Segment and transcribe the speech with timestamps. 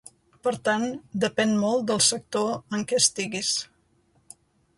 [0.45, 0.85] Per tant,
[1.23, 3.53] depèn molt del sector en què estiguis.